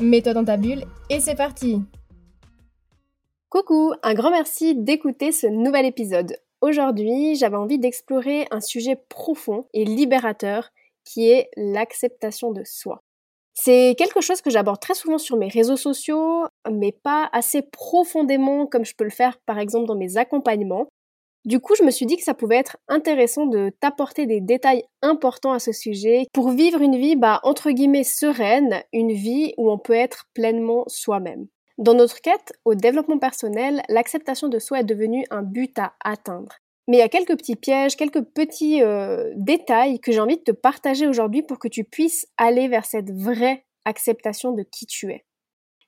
Mets-toi 0.00 0.32
dans 0.32 0.44
ta 0.44 0.56
et 1.10 1.20
c'est 1.20 1.34
parti 1.34 1.82
Coucou, 3.50 3.92
un 4.02 4.14
grand 4.14 4.30
merci 4.30 4.74
d'écouter 4.74 5.30
ce 5.30 5.46
nouvel 5.46 5.84
épisode. 5.84 6.36
Aujourd'hui, 6.62 7.34
j'avais 7.36 7.56
envie 7.56 7.78
d'explorer 7.78 8.46
un 8.50 8.60
sujet 8.62 8.96
profond 9.10 9.66
et 9.74 9.84
libérateur 9.84 10.70
qui 11.04 11.28
est 11.28 11.50
l'acceptation 11.56 12.50
de 12.50 12.62
soi. 12.64 13.02
C'est 13.52 13.94
quelque 13.98 14.22
chose 14.22 14.40
que 14.40 14.48
j'aborde 14.48 14.80
très 14.80 14.94
souvent 14.94 15.18
sur 15.18 15.36
mes 15.36 15.48
réseaux 15.48 15.76
sociaux, 15.76 16.46
mais 16.70 16.92
pas 16.92 17.28
assez 17.32 17.60
profondément 17.60 18.66
comme 18.66 18.86
je 18.86 18.94
peux 18.94 19.04
le 19.04 19.10
faire 19.10 19.38
par 19.44 19.58
exemple 19.58 19.86
dans 19.86 19.96
mes 19.96 20.16
accompagnements. 20.16 20.88
Du 21.46 21.58
coup, 21.58 21.74
je 21.74 21.82
me 21.82 21.90
suis 21.90 22.04
dit 22.04 22.16
que 22.16 22.22
ça 22.22 22.34
pouvait 22.34 22.56
être 22.56 22.76
intéressant 22.88 23.46
de 23.46 23.72
t'apporter 23.80 24.26
des 24.26 24.40
détails 24.40 24.84
importants 25.00 25.52
à 25.52 25.58
ce 25.58 25.72
sujet 25.72 26.26
pour 26.34 26.50
vivre 26.50 26.82
une 26.82 26.98
vie, 26.98 27.16
bah, 27.16 27.40
entre 27.44 27.70
guillemets, 27.70 28.04
sereine, 28.04 28.82
une 28.92 29.12
vie 29.12 29.54
où 29.56 29.70
on 29.70 29.78
peut 29.78 29.94
être 29.94 30.26
pleinement 30.34 30.84
soi-même. 30.86 31.46
Dans 31.78 31.94
notre 31.94 32.20
quête 32.20 32.52
au 32.66 32.74
développement 32.74 33.18
personnel, 33.18 33.82
l'acceptation 33.88 34.48
de 34.48 34.58
soi 34.58 34.80
est 34.80 34.84
devenue 34.84 35.24
un 35.30 35.42
but 35.42 35.78
à 35.78 35.94
atteindre. 36.04 36.58
Mais 36.88 36.98
il 36.98 37.00
y 37.00 37.02
a 37.02 37.08
quelques 37.08 37.38
petits 37.38 37.56
pièges, 37.56 37.96
quelques 37.96 38.22
petits 38.22 38.82
euh, 38.82 39.32
détails 39.36 39.98
que 39.98 40.12
j'ai 40.12 40.20
envie 40.20 40.36
de 40.36 40.42
te 40.42 40.50
partager 40.50 41.06
aujourd'hui 41.06 41.42
pour 41.42 41.58
que 41.58 41.68
tu 41.68 41.84
puisses 41.84 42.26
aller 42.36 42.68
vers 42.68 42.84
cette 42.84 43.10
vraie 43.10 43.64
acceptation 43.86 44.52
de 44.52 44.62
qui 44.62 44.84
tu 44.84 45.10
es. 45.10 45.24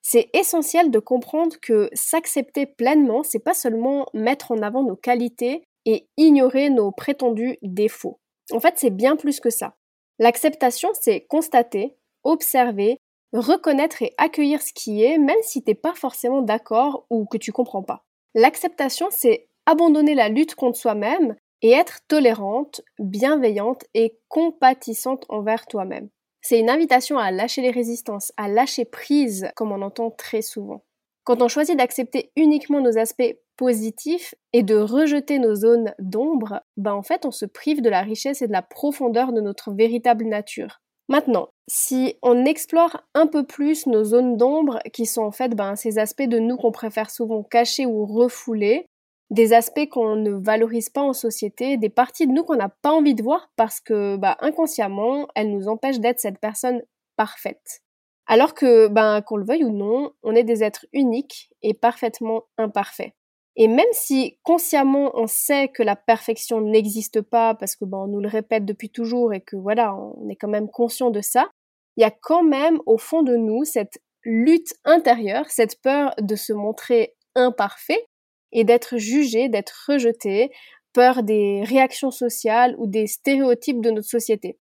C'est 0.03 0.29
essentiel 0.35 0.91
de 0.91 0.99
comprendre 0.99 1.57
que 1.63 1.89
s'accepter 1.93 2.67
pleinement, 2.67 3.23
c'est 3.23 3.39
pas 3.39 3.55
seulement 3.55 4.07
mettre 4.13 4.51
en 4.51 4.61
avant 4.61 4.83
nos 4.83 4.97
qualités 4.97 5.63
et 5.87 6.09
ignorer 6.17 6.71
nos 6.71 6.91
prétendus 6.91 7.57
défauts. 7.63 8.19
En 8.53 8.61
fait, 8.61 8.75
c'est 8.77 8.91
bien 8.91 9.17
plus 9.17 9.41
que 9.41 9.51
ça. 9.51 9.77
L'acceptation, 10.19 10.91
c'est 11.01 11.23
constater, 11.23 11.97
observer, 12.25 12.99
reconnaître 13.33 14.03
et 14.03 14.13
accueillir 14.19 14.61
ce 14.61 14.73
qui 14.73 15.03
est, 15.03 15.19
même 15.19 15.41
si 15.43 15.63
t'es 15.63 15.75
pas 15.75 15.95
forcément 15.95 16.43
d'accord 16.43 17.07
ou 17.09 17.25
que 17.25 17.39
tu 17.39 17.53
comprends 17.53 17.83
pas. 17.83 18.05
L'acceptation, 18.35 19.07
c'est 19.11 19.49
abandonner 19.67 20.15
la 20.15 20.29
lutte 20.29 20.55
contre 20.55 20.79
soi-même 20.79 21.37
et 21.63 21.71
être 21.71 22.01
tolérante, 22.09 22.83
bienveillante 22.99 23.85
et 23.95 24.19
compatissante 24.29 25.25
envers 25.29 25.67
toi-même. 25.67 26.09
C'est 26.43 26.59
une 26.59 26.71
invitation 26.71 27.19
à 27.19 27.31
lâcher 27.31 27.63
les 27.63 27.71
résistances, 27.71 28.33
à 28.37 28.49
lâcher 28.49 28.85
prise, 28.85 29.49
comme 29.55 29.73
on 29.73 29.81
entend 29.81 30.11
très 30.11 30.43
souvent. 30.43 30.83
Quand 31.25 31.41
on 31.41 31.47
choisit 31.47 31.79
d'accepter 31.79 32.33
uniquement 32.35 32.81
nos 32.81 32.99
aspects 32.99 33.37
positifs 33.57 34.35
et 34.53 34.65
de 34.65 34.75
rejeter 34.75 35.39
nos 35.39 35.55
zones 35.55 35.95
d'ombre, 36.01 36.61
ben 36.77 36.95
en 36.95 37.03
fait 37.03 37.25
on 37.25 37.31
se 37.31 37.47
prive 37.47 37.81
de 37.81 37.89
la 37.89 38.03
richesse 38.03 38.43
et 38.43 38.49
de 38.49 38.53
la 38.53 38.63
profondeur 38.63 39.33
de 39.33 39.41
notre 39.41 39.73
véritable 39.73 40.25
nature. 40.25 40.81
Maintenant, 41.09 41.49
si 41.69 42.17
on 42.23 42.45
explore 42.45 43.03
un 43.15 43.27
peu 43.27 43.45
plus 43.45 43.87
nos 43.87 44.03
zones 44.03 44.37
d'ombre, 44.37 44.81
qui 44.93 45.07
sont 45.07 45.23
en 45.23 45.31
fait 45.31 45.55
ben, 45.55 45.77
ces 45.77 45.99
aspects 45.99 46.23
de 46.23 46.39
nous 46.39 46.57
qu'on 46.57 46.73
préfère 46.73 47.11
souvent 47.11 47.43
cacher 47.43 47.87
ou 47.87 48.05
refouler, 48.05 48.87
des 49.33 49.55
aspects 49.55 49.89
qu'on 49.89 50.15
ne 50.15 50.33
valorise 50.33 50.91
pas 50.91 51.01
en 51.01 51.15
société, 51.15 51.79
des 51.79 51.89
parties 51.89 52.27
de 52.27 52.33
nous 52.33 52.45
qu'on 52.45 52.57
n'a 52.57 52.69
pas 52.69 52.93
envie 52.93 53.15
de 53.15 53.23
voir 53.23 53.51
parce 53.57 53.81
que 53.81 54.17
bah, 54.17 54.37
inconsciemment, 54.41 55.27
elles 55.35 55.51
nous 55.51 55.69
empêchent 55.69 56.01
d'être 56.01 56.21
cette 56.21 56.39
personne 56.39 56.83
parfaite. 57.17 57.81
Alors 58.27 58.53
que, 58.53 58.89
ben, 58.89 59.23
qu'on 59.23 59.37
le 59.37 59.47
veuille 59.47 59.65
ou 59.65 59.73
non, 59.73 60.13
on 60.23 60.35
est 60.35 60.45
des 60.45 60.63
êtres 60.63 60.85
uniques 60.93 61.51
et 61.63 61.73
parfaitement 61.73 62.43
imparfaits. 62.59 63.13
Et 63.57 63.69
même 63.69 63.87
si 63.93 64.39
consciemment 64.43 65.11
on 65.15 65.27
sait 65.27 65.69
que 65.69 65.83
la 65.83 65.97
perfection 65.97 66.61
n'existe 66.61 67.23
pas 67.23 67.55
parce 67.55 67.75
que 67.75 67.87
ben, 67.87 67.99
on 67.99 68.09
nous 68.09 68.21
le 68.21 68.29
répète 68.29 68.67
depuis 68.67 68.91
toujours 68.91 69.33
et 69.33 69.41
que 69.41 69.57
voilà, 69.57 69.97
on 69.97 70.29
est 70.29 70.37
quand 70.37 70.49
même 70.49 70.69
conscient 70.69 71.11
de 71.11 71.23
ça, 71.23 71.49
il 71.97 72.03
y 72.03 72.05
a 72.05 72.11
quand 72.11 72.43
même 72.43 72.81
au 72.85 72.99
fond 72.99 73.23
de 73.23 73.37
nous 73.37 73.65
cette 73.65 73.99
lutte 74.25 74.75
intérieure, 74.85 75.47
cette 75.49 75.81
peur 75.81 76.15
de 76.21 76.37
se 76.37 76.53
montrer 76.53 77.15
imparfait 77.35 78.07
et 78.53 78.65
d'être 78.65 78.99
jugé, 78.99 79.49
d'être 79.49 79.87
rejeté, 79.89 80.51
peur 80.93 81.23
des 81.23 81.63
réactions 81.65 82.11
sociales 82.11 82.75
ou 82.79 82.87
des 82.87 83.07
stéréotypes 83.07 83.81
de 83.81 83.91
notre 83.91 84.09
société. 84.09 84.59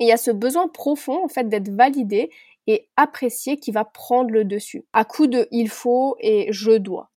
Il 0.00 0.08
y 0.08 0.12
a 0.12 0.16
ce 0.16 0.30
besoin 0.30 0.68
profond 0.68 1.24
en 1.24 1.28
fait 1.28 1.48
d'être 1.48 1.70
validé 1.70 2.30
et 2.66 2.88
apprécié 2.96 3.56
qui 3.56 3.70
va 3.70 3.84
prendre 3.84 4.30
le 4.30 4.44
dessus, 4.44 4.84
à 4.92 5.04
coup 5.04 5.26
de 5.26 5.48
il 5.50 5.68
faut 5.68 6.16
et 6.20 6.48
je 6.50 6.72
dois. 6.72 7.10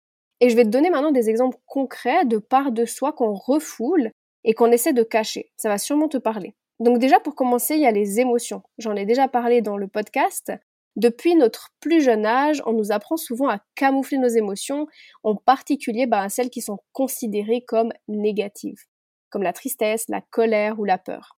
Et 0.41 0.49
je 0.49 0.55
vais 0.55 0.63
te 0.63 0.69
donner 0.69 0.89
maintenant 0.89 1.11
des 1.11 1.29
exemples 1.29 1.57
concrets 1.65 2.25
de 2.25 2.37
parts 2.37 2.71
de 2.71 2.85
soi 2.85 3.11
qu'on 3.11 3.33
refoule 3.33 4.11
et 4.43 4.53
qu'on 4.53 4.71
essaie 4.71 4.93
de 4.93 5.03
cacher. 5.03 5.51
Ça 5.57 5.67
va 5.67 5.77
sûrement 5.77 6.07
te 6.07 6.17
parler. 6.17 6.53
Donc 6.79 6.99
déjà 6.99 7.19
pour 7.19 7.35
commencer, 7.35 7.75
il 7.75 7.81
y 7.81 7.87
a 7.87 7.91
les 7.91 8.21
émotions. 8.21 8.63
J'en 8.77 8.95
ai 8.95 9.05
déjà 9.05 9.27
parlé 9.27 9.61
dans 9.61 9.75
le 9.75 9.87
podcast, 9.87 10.53
depuis 10.95 11.35
notre 11.35 11.69
plus 11.79 12.01
jeune 12.01 12.25
âge, 12.25 12.61
on 12.65 12.73
nous 12.73 12.91
apprend 12.91 13.17
souvent 13.17 13.49
à 13.49 13.59
camoufler 13.75 14.17
nos 14.17 14.27
émotions, 14.27 14.87
en 15.23 15.35
particulier 15.35 16.07
bah, 16.07 16.27
celles 16.29 16.49
qui 16.49 16.61
sont 16.61 16.79
considérées 16.91 17.63
comme 17.65 17.91
négatives, 18.07 18.83
comme 19.29 19.43
la 19.43 19.53
tristesse, 19.53 20.05
la 20.09 20.21
colère 20.21 20.79
ou 20.79 20.85
la 20.85 20.97
peur. 20.97 21.37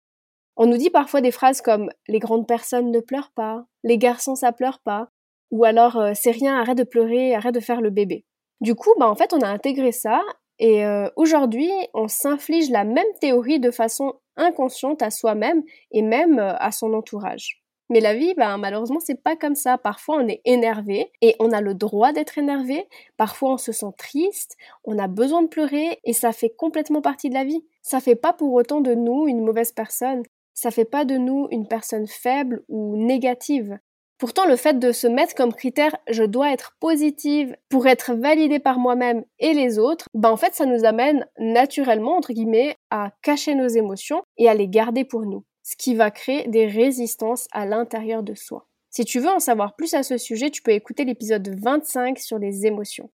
On 0.57 0.65
nous 0.65 0.77
dit 0.77 0.89
parfois 0.89 1.21
des 1.21 1.31
phrases 1.31 1.61
comme 1.61 1.89
les 2.07 2.19
grandes 2.19 2.47
personnes 2.47 2.91
ne 2.91 2.99
pleurent 2.99 3.31
pas, 3.35 3.65
les 3.83 3.97
garçons 3.97 4.35
ça 4.35 4.51
pleure 4.51 4.79
pas, 4.79 5.09
ou 5.51 5.63
alors 5.65 5.97
euh, 5.97 6.11
c'est 6.15 6.31
rien, 6.31 6.59
arrête 6.59 6.77
de 6.77 6.83
pleurer, 6.83 7.35
arrête 7.35 7.53
de 7.53 7.59
faire 7.59 7.81
le 7.81 7.89
bébé. 7.89 8.25
Du 8.61 8.75
coup, 8.75 8.93
bah, 8.99 9.09
en 9.09 9.15
fait, 9.15 9.33
on 9.33 9.41
a 9.41 9.47
intégré 9.47 9.91
ça 9.91 10.21
et 10.59 10.85
euh, 10.85 11.09
aujourd'hui, 11.15 11.71
on 11.93 12.07
s'inflige 12.07 12.69
la 12.69 12.83
même 12.83 13.11
théorie 13.19 13.59
de 13.59 13.71
façon 13.71 14.13
inconsciente 14.37 15.01
à 15.01 15.09
soi-même 15.09 15.63
et 15.91 16.01
même 16.01 16.39
euh, 16.39 16.55
à 16.57 16.71
son 16.71 16.93
entourage. 16.93 17.60
Mais 17.91 17.99
la 17.99 18.13
vie, 18.13 18.33
ben, 18.35 18.57
malheureusement, 18.57 19.01
c'est 19.01 19.21
pas 19.21 19.35
comme 19.35 19.53
ça. 19.53 19.77
Parfois, 19.77 20.15
on 20.21 20.27
est 20.29 20.39
énervé 20.45 21.11
et 21.21 21.35
on 21.39 21.51
a 21.51 21.59
le 21.59 21.73
droit 21.73 22.13
d'être 22.13 22.37
énervé. 22.37 22.87
Parfois, 23.17 23.51
on 23.51 23.57
se 23.57 23.73
sent 23.73 23.91
triste, 23.97 24.55
on 24.85 24.97
a 24.97 25.09
besoin 25.09 25.41
de 25.41 25.49
pleurer 25.49 25.99
et 26.05 26.13
ça 26.13 26.31
fait 26.31 26.51
complètement 26.51 27.01
partie 27.01 27.27
de 27.27 27.33
la 27.33 27.43
vie. 27.43 27.65
Ça 27.81 27.99
fait 27.99 28.15
pas 28.15 28.31
pour 28.31 28.53
autant 28.53 28.79
de 28.79 28.95
nous 28.95 29.27
une 29.27 29.43
mauvaise 29.43 29.73
personne. 29.73 30.23
Ça 30.53 30.71
fait 30.71 30.85
pas 30.85 31.03
de 31.03 31.17
nous 31.17 31.49
une 31.51 31.67
personne 31.67 32.07
faible 32.07 32.63
ou 32.69 32.95
négative. 32.95 33.77
Pourtant, 34.17 34.45
le 34.45 34.55
fait 34.55 34.79
de 34.79 34.93
se 34.93 35.07
mettre 35.07 35.35
comme 35.35 35.53
critère 35.53 35.93
je 36.09 36.23
dois 36.23 36.53
être 36.53 36.77
positive 36.79 37.57
pour 37.67 37.87
être 37.87 38.13
validée 38.13 38.59
par 38.59 38.79
moi-même 38.79 39.25
et 39.39 39.53
les 39.53 39.79
autres, 39.79 40.05
ben 40.13 40.29
en 40.29 40.37
fait, 40.37 40.55
ça 40.55 40.65
nous 40.65 40.85
amène 40.85 41.27
naturellement, 41.39 42.15
entre 42.15 42.31
guillemets, 42.31 42.77
à 42.89 43.11
cacher 43.21 43.53
nos 43.53 43.67
émotions 43.67 44.21
et 44.37 44.47
à 44.47 44.53
les 44.53 44.69
garder 44.69 45.03
pour 45.03 45.25
nous 45.25 45.43
ce 45.63 45.75
qui 45.75 45.95
va 45.95 46.11
créer 46.11 46.47
des 46.47 46.65
résistances 46.65 47.47
à 47.51 47.65
l'intérieur 47.65 48.23
de 48.23 48.33
soi. 48.33 48.67
Si 48.89 49.05
tu 49.05 49.19
veux 49.19 49.29
en 49.29 49.39
savoir 49.39 49.75
plus 49.75 49.93
à 49.93 50.03
ce 50.03 50.17
sujet, 50.17 50.49
tu 50.49 50.61
peux 50.61 50.71
écouter 50.71 51.05
l'épisode 51.05 51.47
25 51.47 52.19
sur 52.19 52.37
les 52.37 52.65
émotions. 52.65 53.09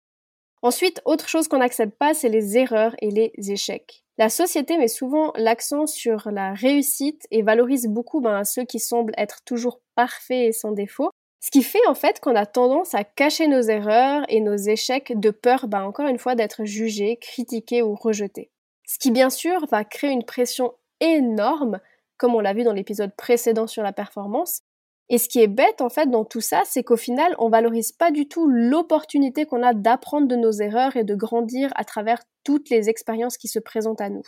Ensuite, 0.63 1.01
autre 1.05 1.29
chose 1.29 1.47
qu'on 1.47 1.59
n'accepte 1.59 1.97
pas, 1.97 2.13
c'est 2.13 2.29
les 2.29 2.57
erreurs 2.57 2.95
et 3.01 3.11
les 3.11 3.31
échecs. 3.51 4.03
La 4.17 4.29
société 4.29 4.77
met 4.77 4.87
souvent 4.87 5.31
l'accent 5.35 5.85
sur 5.85 6.31
la 6.31 6.53
réussite 6.53 7.27
et 7.29 7.43
valorise 7.43 7.85
beaucoup 7.87 8.21
ben, 8.21 8.43
ceux 8.43 8.63
qui 8.63 8.79
semblent 8.79 9.13
être 9.17 9.43
toujours 9.45 9.79
parfaits 9.93 10.47
et 10.47 10.51
sans 10.51 10.71
défaut, 10.71 11.11
ce 11.39 11.51
qui 11.51 11.61
fait 11.61 11.85
en 11.87 11.93
fait 11.93 12.19
qu'on 12.19 12.35
a 12.35 12.47
tendance 12.47 12.95
à 12.95 13.03
cacher 13.03 13.47
nos 13.47 13.61
erreurs 13.61 14.25
et 14.29 14.41
nos 14.41 14.55
échecs 14.55 15.13
de 15.19 15.29
peur, 15.29 15.67
ben, 15.67 15.83
encore 15.83 16.07
une 16.07 16.17
fois, 16.17 16.33
d'être 16.33 16.65
jugés, 16.65 17.17
critiqués 17.17 17.83
ou 17.83 17.93
rejetés. 17.93 18.49
Ce 18.87 18.97
qui 18.97 19.11
bien 19.11 19.29
sûr 19.29 19.65
va 19.67 19.83
créer 19.83 20.09
une 20.09 20.25
pression 20.25 20.73
énorme 20.99 21.79
comme 22.17 22.35
on 22.35 22.39
l'a 22.39 22.53
vu 22.53 22.63
dans 22.63 22.73
l'épisode 22.73 23.15
précédent 23.15 23.67
sur 23.67 23.83
la 23.83 23.93
performance. 23.93 24.61
Et 25.09 25.17
ce 25.17 25.29
qui 25.29 25.39
est 25.39 25.47
bête 25.47 25.81
en 25.81 25.89
fait 25.89 26.09
dans 26.09 26.25
tout 26.25 26.41
ça, 26.41 26.63
c'est 26.65 26.83
qu'au 26.83 26.97
final, 26.97 27.33
on 27.39 27.49
valorise 27.49 27.91
pas 27.91 28.11
du 28.11 28.27
tout 28.27 28.47
l'opportunité 28.47 29.45
qu'on 29.45 29.63
a 29.63 29.73
d'apprendre 29.73 30.27
de 30.27 30.35
nos 30.35 30.51
erreurs 30.51 30.97
et 30.97 31.03
de 31.03 31.15
grandir 31.15 31.71
à 31.75 31.85
travers 31.85 32.19
toutes 32.43 32.69
les 32.69 32.89
expériences 32.89 33.37
qui 33.37 33.47
se 33.47 33.59
présentent 33.59 34.01
à 34.01 34.09
nous. 34.09 34.23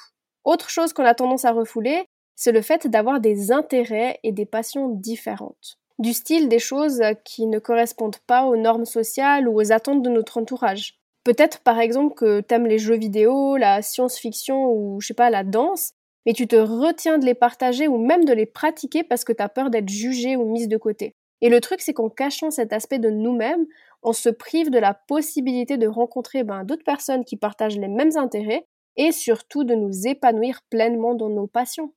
Autre 0.46 0.70
chose 0.70 0.94
qu'on 0.94 1.06
a 1.06 1.16
tendance 1.16 1.46
à 1.46 1.52
refouler, 1.52 2.06
c'est 2.36 2.54
le 2.54 2.62
fait 2.62 2.88
d'avoir 2.88 3.20
des 3.20 3.52
intérêts 3.52 4.20
et 4.24 4.32
des 4.32 4.46
passions 4.46 4.88
différentes. 4.88 5.78
Du 6.00 6.14
style 6.14 6.48
des 6.48 6.60
choses 6.60 7.02
qui 7.26 7.46
ne 7.46 7.60
correspondent 7.60 8.20
pas 8.26 8.46
aux 8.46 8.56
normes 8.56 8.86
sociales 8.86 9.50
ou 9.50 9.60
aux 9.60 9.74
attentes 9.74 10.02
de 10.02 10.10
notre 10.10 10.38
entourage. 10.38 10.98
Peut-être 11.26 11.60
par 11.60 11.80
exemple 11.80 12.16
que 12.16 12.40
t'aimes 12.40 12.66
les 12.66 12.80
jeux 12.80 12.98
vidéo, 12.98 13.58
la 13.58 13.82
science-fiction 13.82 14.72
ou 14.72 15.02
je 15.02 15.08
sais 15.08 15.14
pas 15.14 15.30
la 15.30 15.44
danse, 15.44 15.92
mais 16.26 16.34
tu 16.34 16.48
te 16.48 16.56
retiens 16.56 17.18
de 17.18 17.26
les 17.26 17.34
partager 17.34 17.88
ou 17.88 17.98
même 17.98 18.26
de 18.26 18.34
les 18.34 18.46
pratiquer 18.46 19.04
parce 19.04 19.24
que 19.24 19.34
tu 19.34 19.44
as 19.44 19.50
peur 19.50 19.70
d'être 19.70 19.90
jugé 19.90 20.36
ou 20.36 20.46
mise 20.46 20.68
de 20.68 20.78
côté. 20.78 21.16
Et 21.42 21.50
le 21.50 21.62
truc, 21.62 21.82
c'est 21.82 21.94
qu'en 21.94 22.10
cachant 22.10 22.52
cet 22.52 22.74
aspect 22.74 23.00
de 23.00 23.10
nous-mêmes, 23.10 23.66
on 24.04 24.14
se 24.14 24.30
prive 24.30 24.70
de 24.70 24.80
la 24.80 24.94
possibilité 24.94 25.78
de 25.78 25.88
rencontrer 25.88 26.44
ben, 26.44 26.64
d'autres 26.64 26.84
personnes 26.84 27.26
qui 27.26 27.38
partagent 27.38 27.78
les 27.78 27.88
mêmes 27.88 28.18
intérêts 28.18 28.66
et 28.98 29.12
surtout 29.12 29.64
de 29.64 29.76
nous 29.76 30.08
épanouir 30.08 30.62
pleinement 30.70 31.16
dans 31.16 31.30
nos 31.30 31.48
passions. 31.48 31.94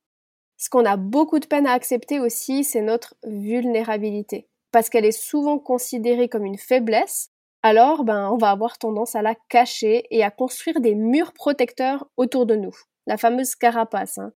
Ce 0.57 0.69
qu'on 0.69 0.85
a 0.85 0.95
beaucoup 0.95 1.39
de 1.39 1.45
peine 1.45 1.67
à 1.67 1.73
accepter 1.73 2.19
aussi, 2.19 2.63
c'est 2.63 2.81
notre 2.81 3.15
vulnérabilité, 3.25 4.47
parce 4.71 4.89
qu'elle 4.89 5.05
est 5.05 5.11
souvent 5.11 5.59
considérée 5.59 6.29
comme 6.29 6.45
une 6.45 6.57
faiblesse, 6.57 7.31
alors 7.63 8.03
ben, 8.03 8.29
on 8.31 8.37
va 8.37 8.51
avoir 8.51 8.77
tendance 8.77 9.15
à 9.15 9.21
la 9.21 9.35
cacher 9.49 10.05
et 10.11 10.23
à 10.23 10.31
construire 10.31 10.79
des 10.79 10.95
murs 10.95 11.33
protecteurs 11.33 12.07
autour 12.15 12.45
de 12.45 12.55
nous, 12.55 12.75
la 13.07 13.17
fameuse 13.17 13.55
carapace. 13.55 14.17
Hein. 14.17 14.31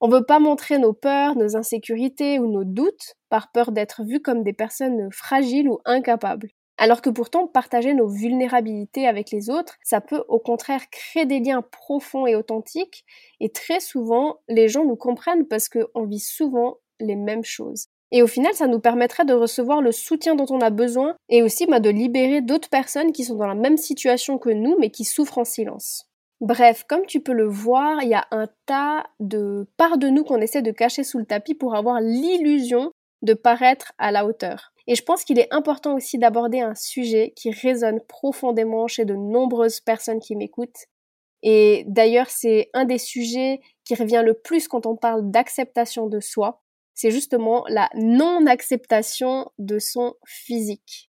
On 0.00 0.08
veut 0.08 0.24
pas 0.24 0.38
montrer 0.38 0.78
nos 0.78 0.92
peurs, 0.92 1.34
nos 1.34 1.56
insécurités 1.56 2.38
ou 2.38 2.46
nos 2.46 2.64
doutes 2.64 3.14
par 3.28 3.50
peur 3.50 3.72
d'être 3.72 4.04
vus 4.04 4.20
comme 4.20 4.44
des 4.44 4.52
personnes 4.52 5.10
fragiles 5.10 5.68
ou 5.68 5.80
incapables. 5.84 6.50
Alors 6.80 7.02
que 7.02 7.10
pourtant, 7.10 7.48
partager 7.48 7.92
nos 7.92 8.06
vulnérabilités 8.06 9.08
avec 9.08 9.32
les 9.32 9.50
autres, 9.50 9.76
ça 9.82 10.00
peut 10.00 10.22
au 10.28 10.38
contraire 10.38 10.88
créer 10.90 11.26
des 11.26 11.40
liens 11.40 11.62
profonds 11.62 12.28
et 12.28 12.36
authentiques. 12.36 13.04
Et 13.40 13.50
très 13.50 13.80
souvent, 13.80 14.38
les 14.48 14.68
gens 14.68 14.84
nous 14.84 14.94
comprennent 14.94 15.48
parce 15.48 15.68
qu'on 15.68 16.04
vit 16.06 16.20
souvent 16.20 16.76
les 17.00 17.16
mêmes 17.16 17.44
choses. 17.44 17.86
Et 18.12 18.22
au 18.22 18.28
final, 18.28 18.54
ça 18.54 18.68
nous 18.68 18.80
permettrait 18.80 19.24
de 19.24 19.34
recevoir 19.34 19.82
le 19.82 19.90
soutien 19.90 20.36
dont 20.36 20.46
on 20.50 20.60
a 20.60 20.70
besoin 20.70 21.16
et 21.28 21.42
aussi 21.42 21.66
bah, 21.66 21.80
de 21.80 21.90
libérer 21.90 22.40
d'autres 22.40 22.70
personnes 22.70 23.12
qui 23.12 23.24
sont 23.24 23.34
dans 23.34 23.48
la 23.48 23.56
même 23.56 23.76
situation 23.76 24.38
que 24.38 24.48
nous 24.50 24.76
mais 24.78 24.90
qui 24.90 25.04
souffrent 25.04 25.38
en 25.38 25.44
silence. 25.44 26.07
Bref, 26.40 26.84
comme 26.88 27.04
tu 27.06 27.20
peux 27.20 27.32
le 27.32 27.48
voir, 27.48 28.02
il 28.02 28.10
y 28.10 28.14
a 28.14 28.26
un 28.30 28.46
tas 28.66 29.04
de 29.18 29.66
parts 29.76 29.98
de 29.98 30.08
nous 30.08 30.22
qu'on 30.22 30.40
essaie 30.40 30.62
de 30.62 30.70
cacher 30.70 31.02
sous 31.02 31.18
le 31.18 31.26
tapis 31.26 31.54
pour 31.54 31.74
avoir 31.74 32.00
l'illusion 32.00 32.92
de 33.22 33.34
paraître 33.34 33.92
à 33.98 34.12
la 34.12 34.24
hauteur. 34.24 34.72
Et 34.86 34.94
je 34.94 35.02
pense 35.02 35.24
qu'il 35.24 35.38
est 35.38 35.52
important 35.52 35.96
aussi 35.96 36.16
d'aborder 36.16 36.60
un 36.60 36.76
sujet 36.76 37.32
qui 37.36 37.50
résonne 37.50 38.00
profondément 38.08 38.86
chez 38.86 39.04
de 39.04 39.14
nombreuses 39.14 39.80
personnes 39.80 40.20
qui 40.20 40.36
m'écoutent. 40.36 40.86
Et 41.42 41.84
d'ailleurs, 41.86 42.30
c'est 42.30 42.70
un 42.72 42.84
des 42.84 42.98
sujets 42.98 43.60
qui 43.84 43.94
revient 43.94 44.22
le 44.24 44.34
plus 44.34 44.68
quand 44.68 44.86
on 44.86 44.96
parle 44.96 45.30
d'acceptation 45.30 46.06
de 46.06 46.20
soi. 46.20 46.62
C'est 46.94 47.10
justement 47.10 47.64
la 47.68 47.90
non-acceptation 47.94 49.50
de 49.58 49.78
son 49.78 50.14
physique. 50.24 51.10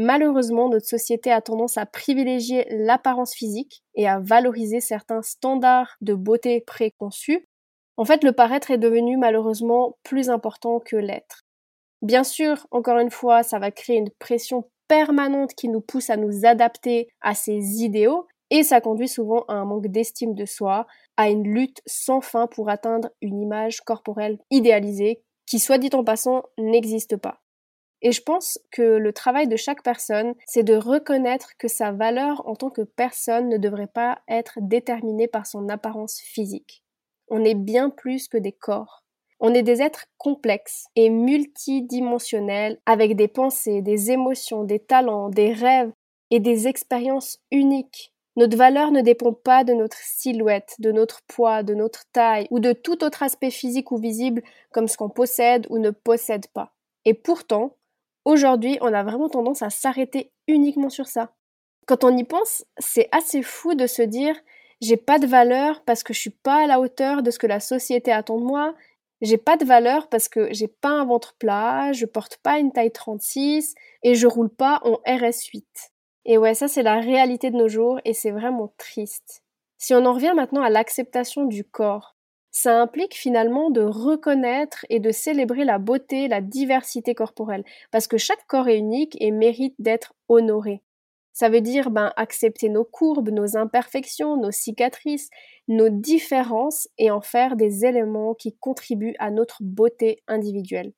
Malheureusement, 0.00 0.68
notre 0.68 0.86
société 0.86 1.32
a 1.32 1.40
tendance 1.40 1.76
à 1.76 1.84
privilégier 1.84 2.68
l'apparence 2.70 3.34
physique 3.34 3.82
et 3.96 4.06
à 4.06 4.20
valoriser 4.20 4.78
certains 4.78 5.22
standards 5.22 5.96
de 6.00 6.14
beauté 6.14 6.60
préconçus. 6.60 7.48
En 7.96 8.04
fait, 8.04 8.22
le 8.22 8.30
paraître 8.30 8.70
est 8.70 8.78
devenu 8.78 9.16
malheureusement 9.16 9.98
plus 10.04 10.30
important 10.30 10.78
que 10.78 10.94
l'être. 10.94 11.42
Bien 12.00 12.22
sûr, 12.22 12.64
encore 12.70 13.00
une 13.00 13.10
fois, 13.10 13.42
ça 13.42 13.58
va 13.58 13.72
créer 13.72 13.96
une 13.96 14.12
pression 14.20 14.70
permanente 14.86 15.54
qui 15.54 15.68
nous 15.68 15.80
pousse 15.80 16.10
à 16.10 16.16
nous 16.16 16.46
adapter 16.46 17.08
à 17.20 17.34
ces 17.34 17.82
idéaux 17.82 18.28
et 18.50 18.62
ça 18.62 18.80
conduit 18.80 19.08
souvent 19.08 19.46
à 19.48 19.54
un 19.54 19.64
manque 19.64 19.88
d'estime 19.88 20.36
de 20.36 20.44
soi, 20.44 20.86
à 21.16 21.28
une 21.28 21.42
lutte 21.42 21.82
sans 21.86 22.20
fin 22.20 22.46
pour 22.46 22.70
atteindre 22.70 23.10
une 23.20 23.40
image 23.40 23.80
corporelle 23.80 24.38
idéalisée 24.52 25.24
qui, 25.44 25.58
soit 25.58 25.78
dit 25.78 25.90
en 25.92 26.04
passant, 26.04 26.44
n'existe 26.56 27.16
pas. 27.16 27.40
Et 28.02 28.12
je 28.12 28.22
pense 28.22 28.58
que 28.70 28.82
le 28.82 29.12
travail 29.12 29.48
de 29.48 29.56
chaque 29.56 29.82
personne, 29.82 30.34
c'est 30.46 30.62
de 30.62 30.74
reconnaître 30.74 31.56
que 31.58 31.68
sa 31.68 31.90
valeur 31.90 32.46
en 32.46 32.54
tant 32.54 32.70
que 32.70 32.82
personne 32.82 33.48
ne 33.48 33.56
devrait 33.56 33.88
pas 33.88 34.20
être 34.28 34.58
déterminée 34.60 35.26
par 35.26 35.46
son 35.46 35.68
apparence 35.68 36.20
physique. 36.20 36.84
On 37.28 37.44
est 37.44 37.56
bien 37.56 37.90
plus 37.90 38.28
que 38.28 38.38
des 38.38 38.52
corps. 38.52 39.04
On 39.40 39.54
est 39.54 39.62
des 39.62 39.82
êtres 39.82 40.06
complexes 40.16 40.86
et 40.96 41.10
multidimensionnels 41.10 42.78
avec 42.86 43.14
des 43.16 43.28
pensées, 43.28 43.82
des 43.82 44.10
émotions, 44.10 44.64
des 44.64 44.80
talents, 44.80 45.28
des 45.28 45.52
rêves 45.52 45.92
et 46.30 46.40
des 46.40 46.66
expériences 46.66 47.38
uniques. 47.50 48.12
Notre 48.36 48.56
valeur 48.56 48.92
ne 48.92 49.00
dépend 49.00 49.32
pas 49.32 49.64
de 49.64 49.72
notre 49.72 49.96
silhouette, 49.96 50.76
de 50.78 50.92
notre 50.92 51.22
poids, 51.26 51.64
de 51.64 51.74
notre 51.74 52.04
taille 52.12 52.46
ou 52.50 52.60
de 52.60 52.72
tout 52.72 53.02
autre 53.04 53.22
aspect 53.22 53.50
physique 53.50 53.90
ou 53.90 53.98
visible 53.98 54.42
comme 54.70 54.86
ce 54.86 54.96
qu'on 54.96 55.08
possède 55.08 55.66
ou 55.70 55.78
ne 55.78 55.90
possède 55.90 56.46
pas. 56.48 56.72
Et 57.04 57.14
pourtant, 57.14 57.77
Aujourd'hui, 58.28 58.76
on 58.82 58.92
a 58.92 59.02
vraiment 59.02 59.30
tendance 59.30 59.62
à 59.62 59.70
s'arrêter 59.70 60.30
uniquement 60.48 60.90
sur 60.90 61.06
ça. 61.06 61.32
Quand 61.86 62.04
on 62.04 62.14
y 62.14 62.24
pense, 62.24 62.62
c'est 62.76 63.08
assez 63.10 63.42
fou 63.42 63.74
de 63.74 63.86
se 63.86 64.02
dire 64.02 64.36
j'ai 64.82 64.98
pas 64.98 65.18
de 65.18 65.26
valeur 65.26 65.82
parce 65.86 66.02
que 66.02 66.12
je 66.12 66.20
suis 66.20 66.36
pas 66.42 66.64
à 66.64 66.66
la 66.66 66.78
hauteur 66.78 67.22
de 67.22 67.30
ce 67.30 67.38
que 67.38 67.46
la 67.46 67.58
société 67.58 68.12
attend 68.12 68.38
de 68.38 68.44
moi. 68.44 68.74
J'ai 69.22 69.38
pas 69.38 69.56
de 69.56 69.64
valeur 69.64 70.10
parce 70.10 70.28
que 70.28 70.52
j'ai 70.52 70.68
pas 70.68 70.90
un 70.90 71.06
ventre 71.06 71.36
plat, 71.38 71.92
je 71.94 72.04
porte 72.04 72.36
pas 72.42 72.58
une 72.58 72.70
taille 72.70 72.92
36 72.92 73.74
et 74.02 74.14
je 74.14 74.26
roule 74.26 74.50
pas 74.50 74.82
en 74.84 75.00
RS8. 75.06 75.64
Et 76.26 76.36
ouais, 76.36 76.52
ça 76.52 76.68
c'est 76.68 76.82
la 76.82 77.00
réalité 77.00 77.50
de 77.50 77.56
nos 77.56 77.68
jours 77.68 77.98
et 78.04 78.12
c'est 78.12 78.30
vraiment 78.30 78.74
triste. 78.76 79.42
Si 79.78 79.94
on 79.94 80.04
en 80.04 80.12
revient 80.12 80.34
maintenant 80.36 80.60
à 80.60 80.68
l'acceptation 80.68 81.46
du 81.46 81.64
corps, 81.64 82.17
ça 82.60 82.80
implique 82.80 83.14
finalement 83.14 83.70
de 83.70 83.82
reconnaître 83.82 84.84
et 84.90 84.98
de 84.98 85.12
célébrer 85.12 85.64
la 85.64 85.78
beauté, 85.78 86.26
la 86.26 86.40
diversité 86.40 87.14
corporelle, 87.14 87.62
parce 87.92 88.08
que 88.08 88.18
chaque 88.18 88.44
corps 88.48 88.68
est 88.68 88.78
unique 88.78 89.16
et 89.20 89.30
mérite 89.30 89.76
d'être 89.78 90.14
honoré. 90.28 90.82
Ça 91.32 91.50
veut 91.50 91.60
dire 91.60 91.92
ben, 91.92 92.12
accepter 92.16 92.68
nos 92.68 92.82
courbes, 92.82 93.30
nos 93.30 93.56
imperfections, 93.56 94.36
nos 94.36 94.50
cicatrices, 94.50 95.30
nos 95.68 95.88
différences 95.88 96.88
et 96.98 97.12
en 97.12 97.20
faire 97.20 97.54
des 97.54 97.84
éléments 97.84 98.34
qui 98.34 98.56
contribuent 98.56 99.14
à 99.20 99.30
notre 99.30 99.62
beauté 99.62 100.24
individuelle. 100.26 100.92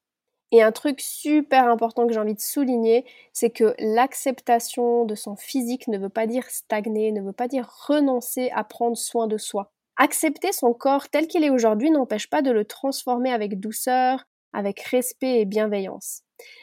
Et 0.52 0.62
un 0.62 0.72
truc 0.72 0.98
super 1.02 1.68
important 1.68 2.06
que 2.06 2.14
j'ai 2.14 2.20
envie 2.20 2.34
de 2.34 2.40
souligner, 2.40 3.04
c'est 3.34 3.50
que 3.50 3.74
l'acceptation 3.78 5.04
de 5.04 5.14
son 5.14 5.36
physique 5.36 5.88
ne 5.88 5.98
veut 5.98 6.08
pas 6.08 6.26
dire 6.26 6.48
stagner, 6.48 7.12
ne 7.12 7.20
veut 7.20 7.34
pas 7.34 7.48
dire 7.48 7.70
renoncer 7.86 8.48
à 8.54 8.64
prendre 8.64 8.96
soin 8.96 9.26
de 9.26 9.36
soi. 9.36 9.70
Accepter 10.02 10.52
son 10.52 10.72
corps 10.72 11.10
tel 11.10 11.26
qu'il 11.26 11.44
est 11.44 11.50
aujourd'hui 11.50 11.90
n'empêche 11.90 12.30
pas 12.30 12.40
de 12.40 12.50
le 12.50 12.64
transformer 12.64 13.34
avec 13.34 13.60
douceur, 13.60 14.24
avec 14.54 14.80
respect 14.80 15.40
et 15.40 15.44
bienveillance. 15.44 16.22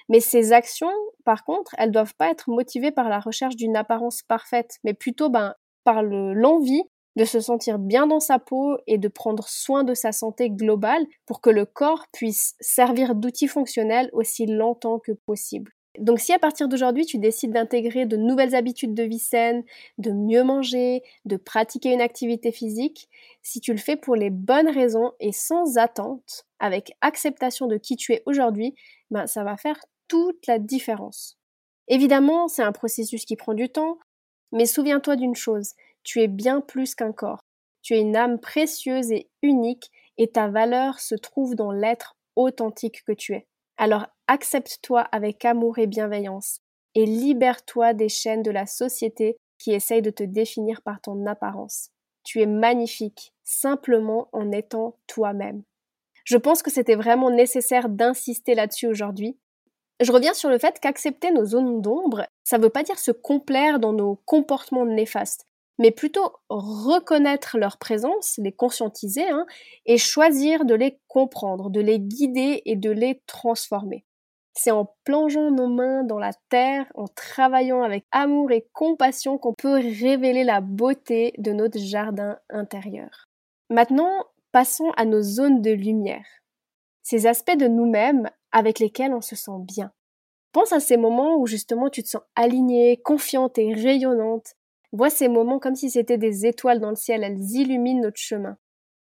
Mais 0.09 0.21
ces 0.21 0.53
actions, 0.53 0.91
par 1.23 1.43
contre, 1.43 1.75
elles 1.77 1.91
doivent 1.91 2.15
pas 2.15 2.31
être 2.31 2.49
motivées 2.49 2.89
par 2.89 3.09
la 3.09 3.19
recherche 3.19 3.55
d'une 3.55 3.75
apparence 3.75 4.23
parfaite, 4.23 4.79
mais 4.83 4.95
plutôt 4.95 5.29
ben, 5.29 5.53
par 5.83 6.01
l'envie 6.01 6.81
de 7.15 7.25
se 7.25 7.39
sentir 7.39 7.77
bien 7.77 8.07
dans 8.07 8.19
sa 8.19 8.39
peau 8.39 8.79
et 8.87 8.97
de 8.97 9.07
prendre 9.07 9.47
soin 9.47 9.83
de 9.83 9.93
sa 9.93 10.11
santé 10.11 10.49
globale 10.49 11.05
pour 11.27 11.39
que 11.39 11.51
le 11.51 11.65
corps 11.65 12.07
puisse 12.11 12.55
servir 12.59 13.13
d'outil 13.13 13.47
fonctionnel 13.47 14.09
aussi 14.13 14.47
longtemps 14.47 14.97
que 14.97 15.11
possible. 15.11 15.76
Donc 15.97 16.19
si 16.19 16.33
à 16.33 16.39
partir 16.39 16.67
d'aujourd'hui 16.67 17.05
tu 17.05 17.17
décides 17.17 17.51
d'intégrer 17.51 18.05
de 18.05 18.17
nouvelles 18.17 18.55
habitudes 18.55 18.93
de 18.93 19.03
vie 19.03 19.19
saine, 19.19 19.63
de 19.97 20.11
mieux 20.11 20.43
manger, 20.43 21.01
de 21.25 21.37
pratiquer 21.37 21.91
une 21.91 22.01
activité 22.01 22.51
physique, 22.51 23.09
si 23.41 23.59
tu 23.59 23.71
le 23.71 23.79
fais 23.79 23.95
pour 23.95 24.15
les 24.15 24.29
bonnes 24.29 24.69
raisons 24.69 25.11
et 25.19 25.31
sans 25.31 25.77
attente, 25.77 26.45
avec 26.59 26.95
acceptation 27.01 27.67
de 27.67 27.77
qui 27.77 27.95
tu 27.95 28.13
es 28.13 28.23
aujourd'hui, 28.25 28.75
ben 29.09 29.27
ça 29.27 29.43
va 29.43 29.57
faire 29.57 29.79
toute 30.07 30.45
la 30.47 30.59
différence. 30.59 31.37
Évidemment, 31.87 32.47
c'est 32.47 32.63
un 32.63 32.71
processus 32.71 33.25
qui 33.25 33.35
prend 33.35 33.53
du 33.53 33.69
temps, 33.69 33.97
mais 34.51 34.65
souviens-toi 34.65 35.15
d'une 35.15 35.35
chose, 35.35 35.73
tu 36.03 36.21
es 36.21 36.27
bien 36.27 36.61
plus 36.61 36.95
qu'un 36.95 37.11
corps. 37.11 37.39
Tu 37.81 37.93
es 37.93 38.01
une 38.01 38.15
âme 38.15 38.39
précieuse 38.39 39.11
et 39.11 39.29
unique 39.41 39.91
et 40.17 40.27
ta 40.27 40.49
valeur 40.49 40.99
se 40.99 41.15
trouve 41.15 41.55
dans 41.55 41.71
l'être 41.71 42.17
authentique 42.35 43.03
que 43.05 43.13
tu 43.13 43.33
es. 43.33 43.47
Alors 43.77 44.07
accepte-toi 44.27 45.01
avec 45.01 45.45
amour 45.45 45.77
et 45.77 45.87
bienveillance 45.87 46.61
et 46.95 47.05
libère-toi 47.05 47.93
des 47.93 48.09
chaînes 48.09 48.41
de 48.41 48.49
la 48.49 48.65
société 48.65 49.37
qui 49.59 49.71
essayent 49.71 50.01
de 50.01 50.09
te 50.09 50.23
définir 50.23 50.81
par 50.81 50.99
ton 50.99 51.25
apparence. 51.27 51.91
Tu 52.23 52.41
es 52.41 52.47
magnifique, 52.47 53.33
simplement 53.43 54.29
en 54.33 54.51
étant 54.51 54.97
toi-même. 55.05 55.63
Je 56.25 56.37
pense 56.37 56.63
que 56.63 56.71
c'était 56.71 56.95
vraiment 56.95 57.29
nécessaire 57.29 57.87
d'insister 57.87 58.55
là-dessus 58.55 58.87
aujourd'hui. 58.87 59.37
Je 59.99 60.11
reviens 60.11 60.33
sur 60.33 60.49
le 60.49 60.57
fait 60.57 60.79
qu'accepter 60.79 61.31
nos 61.31 61.45
zones 61.45 61.81
d'ombre, 61.81 62.25
ça 62.43 62.57
ne 62.57 62.63
veut 62.63 62.69
pas 62.69 62.83
dire 62.83 62.99
se 62.99 63.11
complaire 63.11 63.79
dans 63.79 63.93
nos 63.93 64.15
comportements 64.25 64.85
néfastes 64.85 65.45
mais 65.77 65.91
plutôt 65.91 66.33
reconnaître 66.49 67.57
leur 67.57 67.77
présence, 67.77 68.35
les 68.37 68.51
conscientiser, 68.51 69.27
hein, 69.27 69.45
et 69.85 69.97
choisir 69.97 70.65
de 70.65 70.75
les 70.75 70.99
comprendre, 71.07 71.69
de 71.69 71.81
les 71.81 71.99
guider 71.99 72.61
et 72.65 72.75
de 72.75 72.89
les 72.89 73.21
transformer. 73.27 74.05
C'est 74.53 74.71
en 74.71 74.91
plongeant 75.03 75.51
nos 75.51 75.67
mains 75.67 76.03
dans 76.03 76.17
la 76.17 76.33
terre, 76.49 76.87
en 76.95 77.07
travaillant 77.07 77.83
avec 77.83 78.05
amour 78.11 78.51
et 78.51 78.67
compassion 78.73 79.37
qu'on 79.37 79.53
peut 79.53 79.75
révéler 79.75 80.43
la 80.43 80.61
beauté 80.61 81.33
de 81.37 81.51
notre 81.51 81.77
jardin 81.77 82.39
intérieur. 82.49 83.27
Maintenant, 83.69 84.25
passons 84.51 84.91
à 84.97 85.05
nos 85.05 85.21
zones 85.21 85.61
de 85.61 85.71
lumière. 85.71 86.25
Ces 87.03 87.27
aspects 87.27 87.55
de 87.55 87.67
nous-mêmes 87.67 88.31
avec 88.51 88.79
lesquels 88.79 89.13
on 89.13 89.21
se 89.21 89.35
sent 89.35 89.59
bien. 89.59 89.91
Pense 90.53 90.71
à 90.71 90.79
ces 90.79 90.97
moments 90.97 91.37
où 91.37 91.45
justement 91.45 91.91
tu 91.91 92.01
te 92.01 92.09
sens 92.09 92.23
alignée, 92.35 92.97
confiante 93.03 93.59
et 93.59 93.75
rayonnante, 93.75 94.55
Vois 94.91 95.09
ces 95.09 95.27
moments 95.27 95.59
comme 95.59 95.75
si 95.75 95.89
c'était 95.89 96.17
des 96.17 96.45
étoiles 96.45 96.79
dans 96.79 96.89
le 96.89 96.95
ciel, 96.95 97.23
elles 97.23 97.39
illuminent 97.51 98.01
notre 98.01 98.19
chemin. 98.19 98.57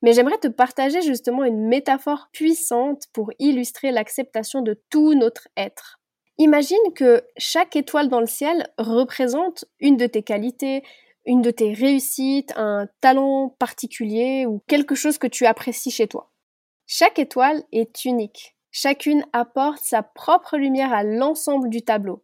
Mais 0.03 0.13
j'aimerais 0.13 0.39
te 0.39 0.49
partager 0.49 1.03
justement 1.03 1.45
une 1.45 1.67
métaphore 1.67 2.29
puissante 2.33 3.05
pour 3.13 3.33
illustrer 3.39 3.91
l'acceptation 3.91 4.63
de 4.63 4.81
tout 4.91 5.15
notre 5.15 5.49
être. 5.57 6.01
Imagine 6.39 6.93
que 6.95 7.23
chaque 7.39 7.77
étoile 7.77 8.09
dans 8.09 8.21
le 8.21 8.27
ciel 8.27 8.69
représente 8.79 9.65
une 9.81 9.97
de 9.97 10.07
tes 10.07 10.23
qualités, 10.23 10.83
une 11.25 11.43
de 11.43 11.51
tes 11.51 11.73
réussites, 11.73 12.53
un 12.57 12.89
talent 13.01 13.55
particulier 13.59 14.47
ou 14.47 14.63
quelque 14.69 14.95
chose 14.95 15.19
que 15.19 15.27
tu 15.27 15.47
apprécies 15.47 15.91
chez 15.91 16.07
toi. 16.07 16.31
Chaque 16.87 17.19
étoile 17.19 17.65
est 17.73 18.05
unique. 18.05 18.57
Chacune 18.71 19.25
apporte 19.33 19.83
sa 19.83 20.03
propre 20.03 20.57
lumière 20.57 20.93
à 20.93 21.03
l'ensemble 21.03 21.71
du 21.71 21.83
tableau. 21.83 22.23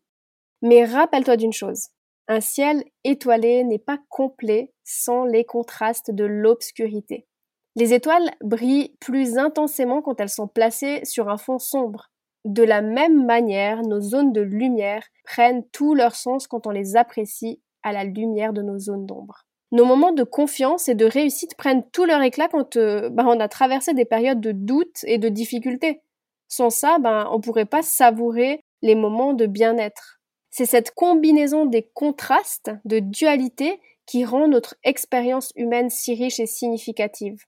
Mais 0.60 0.84
rappelle-toi 0.84 1.36
d'une 1.36 1.52
chose, 1.52 1.88
un 2.28 2.40
ciel 2.40 2.84
étoilé 3.04 3.64
n'est 3.64 3.78
pas 3.78 3.98
complet 4.08 4.72
sans 4.84 5.24
les 5.24 5.44
contrastes 5.44 6.10
de 6.10 6.24
l'obscurité. 6.24 7.26
Les 7.74 7.94
étoiles 7.94 8.30
brillent 8.42 8.94
plus 9.00 9.38
intensément 9.38 10.02
quand 10.02 10.20
elles 10.20 10.28
sont 10.28 10.48
placées 10.48 11.00
sur 11.04 11.28
un 11.28 11.38
fond 11.38 11.58
sombre. 11.58 12.10
De 12.44 12.62
la 12.62 12.82
même 12.82 13.24
manière, 13.24 13.82
nos 13.82 14.00
zones 14.00 14.32
de 14.32 14.40
lumière 14.40 15.04
prennent 15.24 15.64
tout 15.72 15.94
leur 15.94 16.14
sens 16.14 16.46
quand 16.46 16.66
on 16.66 16.70
les 16.70 16.96
apprécie 16.96 17.62
à 17.82 17.92
la 17.92 18.04
lumière 18.04 18.52
de 18.52 18.62
nos 18.62 18.78
zones 18.78 19.06
d'ombre. 19.06 19.44
Nos 19.70 19.86
moments 19.86 20.12
de 20.12 20.24
confiance 20.24 20.88
et 20.88 20.94
de 20.94 21.06
réussite 21.06 21.56
prennent 21.56 21.88
tout 21.92 22.04
leur 22.04 22.20
éclat 22.20 22.48
quand 22.48 22.76
euh, 22.76 23.08
ben, 23.08 23.24
on 23.26 23.40
a 23.40 23.48
traversé 23.48 23.94
des 23.94 24.04
périodes 24.04 24.40
de 24.40 24.52
doute 24.52 25.02
et 25.04 25.16
de 25.16 25.30
difficulté. 25.30 26.02
Sans 26.48 26.68
ça, 26.68 26.98
ben, 26.98 27.26
on 27.30 27.36
ne 27.36 27.42
pourrait 27.42 27.64
pas 27.64 27.82
savourer 27.82 28.60
les 28.82 28.94
moments 28.94 29.32
de 29.32 29.46
bien-être. 29.46 30.20
C'est 30.52 30.66
cette 30.66 30.90
combinaison 30.90 31.64
des 31.64 31.82
contrastes, 31.94 32.70
de 32.84 32.98
dualité, 32.98 33.80
qui 34.06 34.26
rend 34.26 34.48
notre 34.48 34.76
expérience 34.84 35.50
humaine 35.56 35.88
si 35.88 36.14
riche 36.14 36.40
et 36.40 36.46
significative. 36.46 37.42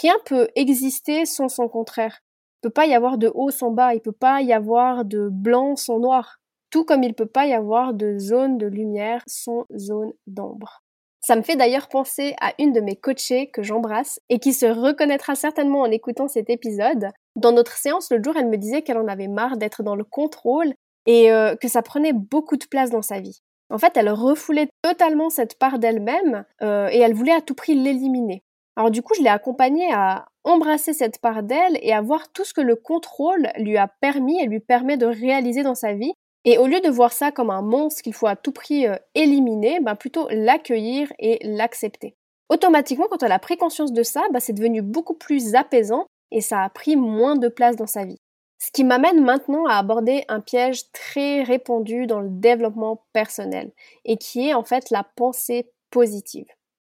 Rien 0.00 0.14
peut 0.26 0.48
exister 0.54 1.24
sans 1.24 1.48
son 1.48 1.68
contraire. 1.68 2.20
Il 2.58 2.68
peut 2.68 2.70
pas 2.70 2.86
y 2.86 2.94
avoir 2.94 3.16
de 3.16 3.32
haut 3.34 3.50
sans 3.50 3.70
bas, 3.70 3.94
il 3.94 4.00
peut 4.00 4.12
pas 4.12 4.42
y 4.42 4.52
avoir 4.52 5.06
de 5.06 5.30
blanc 5.30 5.76
sans 5.76 5.98
noir. 5.98 6.40
Tout 6.70 6.84
comme 6.84 7.02
il 7.02 7.14
peut 7.14 7.26
pas 7.26 7.46
y 7.46 7.54
avoir 7.54 7.94
de 7.94 8.18
zone 8.18 8.58
de 8.58 8.66
lumière 8.66 9.22
sans 9.26 9.64
zone 9.74 10.12
d'ombre. 10.26 10.82
Ça 11.20 11.36
me 11.36 11.42
fait 11.42 11.56
d'ailleurs 11.56 11.88
penser 11.88 12.34
à 12.40 12.52
une 12.58 12.72
de 12.72 12.80
mes 12.80 12.96
coachées 12.96 13.50
que 13.50 13.62
j'embrasse 13.62 14.20
et 14.28 14.40
qui 14.40 14.52
se 14.52 14.66
reconnaîtra 14.66 15.36
certainement 15.36 15.80
en 15.80 15.90
écoutant 15.90 16.28
cet 16.28 16.50
épisode. 16.50 17.08
Dans 17.36 17.52
notre 17.52 17.76
séance 17.76 18.10
le 18.10 18.22
jour, 18.22 18.36
elle 18.36 18.48
me 18.48 18.58
disait 18.58 18.82
qu'elle 18.82 18.98
en 18.98 19.08
avait 19.08 19.28
marre 19.28 19.56
d'être 19.56 19.82
dans 19.82 19.94
le 19.94 20.04
contrôle 20.04 20.74
et 21.06 21.32
euh, 21.32 21.56
que 21.56 21.68
ça 21.68 21.82
prenait 21.82 22.12
beaucoup 22.12 22.56
de 22.56 22.66
place 22.66 22.90
dans 22.90 23.02
sa 23.02 23.20
vie. 23.20 23.40
En 23.70 23.78
fait, 23.78 23.96
elle 23.96 24.10
refoulait 24.10 24.68
totalement 24.82 25.30
cette 25.30 25.58
part 25.58 25.78
d'elle-même 25.78 26.44
euh, 26.62 26.88
et 26.92 26.98
elle 26.98 27.14
voulait 27.14 27.32
à 27.32 27.40
tout 27.40 27.54
prix 27.54 27.74
l'éliminer. 27.74 28.42
Alors 28.76 28.90
du 28.90 29.02
coup, 29.02 29.14
je 29.14 29.22
l'ai 29.22 29.28
accompagnée 29.28 29.92
à 29.92 30.26
embrasser 30.44 30.92
cette 30.92 31.18
part 31.20 31.42
d'elle 31.42 31.78
et 31.82 31.92
à 31.92 32.00
voir 32.00 32.32
tout 32.32 32.44
ce 32.44 32.54
que 32.54 32.60
le 32.60 32.76
contrôle 32.76 33.48
lui 33.56 33.76
a 33.76 33.88
permis 34.00 34.40
et 34.42 34.46
lui 34.46 34.60
permet 34.60 34.96
de 34.96 35.06
réaliser 35.06 35.62
dans 35.62 35.74
sa 35.74 35.94
vie. 35.94 36.12
Et 36.44 36.58
au 36.58 36.66
lieu 36.66 36.80
de 36.80 36.90
voir 36.90 37.12
ça 37.12 37.30
comme 37.30 37.50
un 37.50 37.62
monstre 37.62 38.02
qu'il 38.02 38.14
faut 38.14 38.26
à 38.26 38.36
tout 38.36 38.52
prix 38.52 38.86
euh, 38.86 38.96
éliminer, 39.14 39.80
ben 39.80 39.94
plutôt 39.94 40.26
l'accueillir 40.30 41.12
et 41.18 41.38
l'accepter. 41.42 42.14
Automatiquement, 42.48 43.06
quand 43.08 43.22
elle 43.22 43.32
a 43.32 43.38
pris 43.38 43.56
conscience 43.56 43.92
de 43.92 44.02
ça, 44.02 44.22
ben 44.32 44.40
c'est 44.40 44.52
devenu 44.52 44.82
beaucoup 44.82 45.14
plus 45.14 45.54
apaisant 45.54 46.06
et 46.30 46.40
ça 46.40 46.62
a 46.62 46.68
pris 46.68 46.96
moins 46.96 47.36
de 47.36 47.48
place 47.48 47.76
dans 47.76 47.86
sa 47.86 48.04
vie. 48.04 48.18
Ce 48.64 48.70
qui 48.70 48.84
m'amène 48.84 49.24
maintenant 49.24 49.66
à 49.66 49.74
aborder 49.74 50.24
un 50.28 50.38
piège 50.38 50.92
très 50.92 51.42
répandu 51.42 52.06
dans 52.06 52.20
le 52.20 52.28
développement 52.30 53.04
personnel 53.12 53.72
et 54.04 54.16
qui 54.16 54.50
est 54.50 54.54
en 54.54 54.62
fait 54.62 54.90
la 54.90 55.02
pensée 55.16 55.72
positive. 55.90 56.46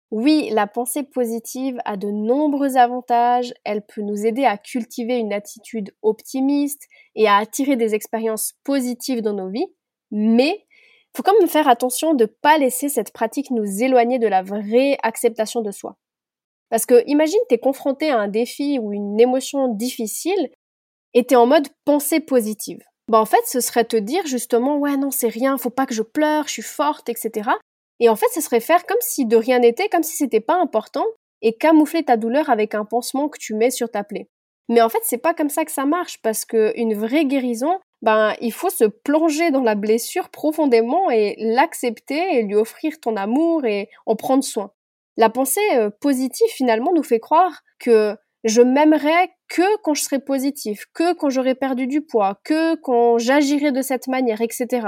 Oui, 0.09 0.49
la 0.51 0.65
pensée 0.65 1.03
positive 1.03 1.77
a 1.85 1.95
de 1.95 2.07
nombreux 2.09 2.75
avantages, 2.75 3.53
elle 3.65 3.85
peut 3.85 4.01
nous 4.01 4.25
aider 4.25 4.45
à 4.45 4.57
cultiver 4.57 5.17
une 5.17 5.31
attitude 5.31 5.93
optimiste 6.01 6.87
et 7.13 7.27
à 7.27 7.35
attirer 7.35 7.75
des 7.75 7.93
expériences 7.93 8.53
positives 8.63 9.21
dans 9.21 9.33
nos 9.33 9.49
vies, 9.49 9.71
mais 10.09 10.65
faut 11.15 11.21
quand 11.21 11.37
même 11.37 11.47
faire 11.47 11.67
attention 11.67 12.15
de 12.15 12.23
ne 12.23 12.29
pas 12.41 12.57
laisser 12.57 12.89
cette 12.89 13.13
pratique 13.13 13.51
nous 13.51 13.83
éloigner 13.83 14.17
de 14.17 14.27
la 14.27 14.41
vraie 14.41 14.97
acceptation 15.03 15.61
de 15.61 15.69
soi. 15.69 15.97
Parce 16.71 16.87
que 16.87 17.03
imagine 17.05 17.39
t'es 17.47 17.59
confronté 17.59 18.09
à 18.09 18.17
un 18.17 18.27
défi 18.27 18.79
ou 18.79 18.91
une 18.91 19.19
émotion 19.19 19.67
difficile 19.67 20.49
et 21.13 21.25
t'es 21.25 21.35
en 21.35 21.45
mode 21.45 21.67
pensée 21.85 22.19
positive. 22.19 22.79
Bah 23.07 23.19
en 23.19 23.25
fait, 23.25 23.45
ce 23.45 23.59
serait 23.59 23.85
te 23.85 23.97
dire 23.97 24.25
justement 24.27 24.77
ouais 24.77 24.95
non 24.95 25.09
c'est 25.11 25.29
rien, 25.29 25.57
faut 25.57 25.71
pas 25.71 25.85
que 25.85 25.95
je 25.95 26.03
pleure, 26.03 26.47
je 26.47 26.53
suis 26.53 26.61
forte, 26.61 27.09
etc. 27.09 27.49
Et 27.99 28.09
en 28.09 28.15
fait, 28.15 28.27
ce 28.33 28.41
serait 28.41 28.59
faire 28.59 28.85
comme 28.85 29.01
si 29.01 29.25
de 29.25 29.35
rien 29.35 29.59
n'était, 29.59 29.89
comme 29.89 30.03
si 30.03 30.15
c'était 30.15 30.39
pas 30.39 30.59
important, 30.61 31.05
et 31.41 31.53
camoufler 31.53 32.03
ta 32.03 32.17
douleur 32.17 32.49
avec 32.49 32.75
un 32.75 32.85
pansement 32.85 33.29
que 33.29 33.39
tu 33.39 33.53
mets 33.53 33.71
sur 33.71 33.89
ta 33.89 34.03
plaie. 34.03 34.29
Mais 34.69 34.81
en 34.81 34.89
fait, 34.89 34.99
c'est 35.03 35.17
pas 35.17 35.33
comme 35.33 35.49
ça 35.49 35.65
que 35.65 35.71
ça 35.71 35.85
marche, 35.85 36.21
parce 36.21 36.45
qu'une 36.45 36.93
vraie 36.93 37.25
guérison, 37.25 37.79
ben, 38.01 38.35
il 38.39 38.53
faut 38.53 38.69
se 38.69 38.85
plonger 38.85 39.51
dans 39.51 39.63
la 39.63 39.75
blessure 39.75 40.29
profondément 40.29 41.09
et 41.09 41.35
l'accepter 41.39 42.37
et 42.37 42.43
lui 42.43 42.55
offrir 42.55 42.99
ton 42.99 43.15
amour 43.17 43.65
et 43.65 43.89
en 44.05 44.15
prendre 44.15 44.43
soin. 44.43 44.71
La 45.17 45.29
pensée 45.29 45.59
euh, 45.73 45.89
positive, 45.89 46.47
finalement, 46.49 46.93
nous 46.93 47.03
fait 47.03 47.19
croire 47.19 47.61
que 47.79 48.15
je 48.43 48.61
m'aimerais 48.61 49.29
que 49.47 49.77
quand 49.83 49.93
je 49.93 50.03
serai 50.03 50.19
positif, 50.19 50.85
que 50.93 51.13
quand 51.13 51.29
j'aurai 51.29 51.55
perdu 51.55 51.87
du 51.87 52.01
poids, 52.01 52.39
que 52.43 52.75
quand 52.75 53.17
j'agirai 53.17 53.71
de 53.71 53.81
cette 53.81 54.07
manière, 54.07 54.41
etc. 54.41 54.87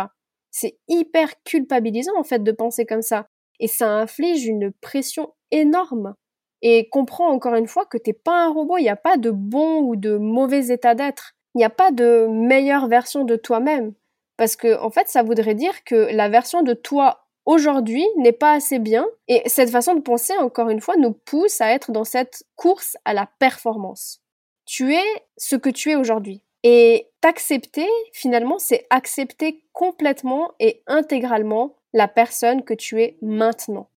C'est 0.52 0.78
hyper 0.88 1.30
culpabilisant 1.44 2.18
en 2.18 2.24
fait 2.24 2.44
de 2.44 2.52
penser 2.52 2.86
comme 2.86 3.02
ça. 3.02 3.28
Et 3.60 3.68
ça 3.68 3.90
inflige 3.90 4.46
une 4.46 4.72
pression 4.82 5.34
énorme. 5.52 6.16
Et 6.62 6.90
comprends 6.90 7.30
encore 7.30 7.56
une 7.56 7.68
fois 7.68 7.86
que 7.86 7.98
t'es 7.98 8.14
pas 8.14 8.46
un 8.46 8.50
robot, 8.50 8.78
il 8.78 8.84
n'y 8.84 8.90
a 8.90 8.96
pas 8.96 9.18
de 9.18 9.32
bon 9.32 9.82
ou 9.82 9.96
de 9.96 10.18
mauvais 10.18 10.68
état 10.68 10.96
d'être. 10.96 11.34
Il 11.56 11.60
n'y 11.60 11.64
a 11.64 11.70
pas 11.70 11.92
de 11.92 12.28
meilleure 12.30 12.88
version 12.88 13.24
de 13.24 13.36
toi-même. 13.36 13.94
Parce 14.38 14.56
que, 14.56 14.80
en 14.80 14.90
fait, 14.90 15.08
ça 15.08 15.24
voudrait 15.24 15.56
dire 15.56 15.84
que 15.84 15.96
la 16.16 16.30
version 16.30 16.64
de 16.64 16.74
toi 16.74 17.21
aujourd'hui 17.46 18.06
n'est 18.18 18.32
pas 18.32 18.54
assez 18.54 18.80
bien. 18.80 19.06
Et 19.28 19.42
cette 19.48 19.70
façon 19.70 19.96
de 19.96 20.02
penser, 20.02 20.36
encore 20.38 20.70
une 20.70 20.82
fois, 20.82 20.96
nous 20.98 21.14
pousse 21.14 21.62
à 21.62 21.72
être 21.72 21.92
dans 21.92 22.04
cette 22.04 22.44
course 22.56 22.98
à 23.06 23.14
la 23.14 23.28
performance. 23.40 24.22
Tu 24.66 24.94
es 24.94 25.24
ce 25.38 25.56
que 25.56 25.70
tu 25.70 25.92
es 25.92 25.96
aujourd'hui. 25.96 26.42
Et 26.64 27.10
t'accepter, 27.22 27.88
finalement, 28.14 28.60
c'est 28.60 28.86
accepter 28.90 29.64
complètement 29.74 30.52
et 30.60 30.84
intégralement 30.88 31.76
la 31.94 32.08
personne 32.08 32.64
que 32.64 32.74
tu 32.74 33.02
es 33.02 33.18
maintenant. 33.22 33.90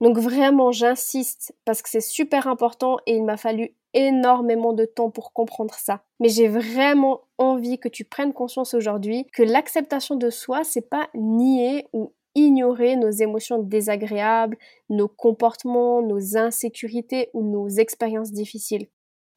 Donc 0.00 0.18
vraiment, 0.18 0.72
j'insiste 0.72 1.54
parce 1.64 1.82
que 1.82 1.88
c'est 1.88 2.00
super 2.00 2.46
important 2.46 2.98
et 3.06 3.16
il 3.16 3.24
m'a 3.24 3.36
fallu 3.36 3.74
énormément 3.94 4.72
de 4.72 4.84
temps 4.84 5.10
pour 5.10 5.32
comprendre 5.32 5.74
ça. 5.74 6.02
Mais 6.20 6.28
j'ai 6.28 6.48
vraiment 6.48 7.22
envie 7.38 7.78
que 7.78 7.88
tu 7.88 8.04
prennes 8.04 8.32
conscience 8.32 8.74
aujourd'hui 8.74 9.26
que 9.32 9.42
l'acceptation 9.42 10.14
de 10.14 10.30
soi, 10.30 10.62
c'est 10.62 10.88
pas 10.88 11.08
nier 11.14 11.86
ou 11.92 12.12
ignorer 12.38 12.96
nos 12.96 13.10
émotions 13.10 13.62
désagréables, 13.62 14.56
nos 14.88 15.08
comportements, 15.08 16.02
nos 16.02 16.36
insécurités 16.36 17.30
ou 17.34 17.42
nos 17.42 17.68
expériences 17.68 18.32
difficiles. 18.32 18.88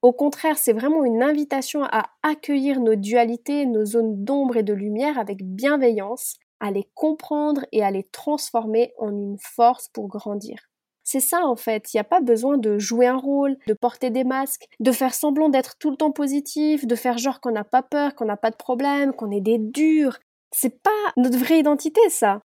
Au 0.01 0.13
contraire, 0.13 0.57
c'est 0.57 0.73
vraiment 0.73 1.03
une 1.05 1.21
invitation 1.21 1.83
à 1.83 2.09
accueillir 2.23 2.79
nos 2.79 2.95
dualités, 2.95 3.65
nos 3.65 3.85
zones 3.85 4.23
d'ombre 4.23 4.57
et 4.57 4.63
de 4.63 4.73
lumière 4.73 5.19
avec 5.19 5.43
bienveillance, 5.43 6.37
à 6.59 6.71
les 6.71 6.87
comprendre 6.95 7.65
et 7.71 7.83
à 7.83 7.91
les 7.91 8.03
transformer 8.03 8.93
en 8.97 9.09
une 9.09 9.37
force 9.39 9.89
pour 9.89 10.07
grandir. 10.07 10.71
C'est 11.03 11.19
ça 11.19 11.45
en 11.45 11.55
fait, 11.55 11.93
il 11.93 11.97
n'y 11.97 12.01
a 12.01 12.05
pas 12.05 12.21
besoin 12.21 12.57
de 12.57 12.77
jouer 12.77 13.07
un 13.07 13.17
rôle, 13.17 13.57
de 13.67 13.73
porter 13.73 14.11
des 14.11 14.23
masques, 14.23 14.67
de 14.79 14.91
faire 14.91 15.13
semblant 15.13 15.49
d'être 15.49 15.77
tout 15.77 15.89
le 15.89 15.97
temps 15.97 16.11
positif, 16.11 16.85
de 16.85 16.95
faire 16.95 17.17
genre 17.17 17.41
qu'on 17.41 17.51
n'a 17.51 17.63
pas 17.63 17.81
peur, 17.81 18.15
qu'on 18.15 18.25
n'a 18.25 18.37
pas 18.37 18.51
de 18.51 18.55
problème, 18.55 19.13
qu'on 19.13 19.31
est 19.31 19.41
des 19.41 19.57
durs. 19.57 20.19
C'est 20.51 20.81
pas 20.81 20.89
notre 21.17 21.37
vraie 21.37 21.59
identité 21.59 22.01
ça. 22.09 22.41